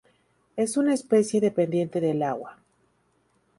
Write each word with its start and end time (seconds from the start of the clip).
Es 0.55 0.77
una 0.77 0.95
especie 0.95 1.39
dependiente 1.41 2.01
del 2.01 2.23
agua. 2.23 2.57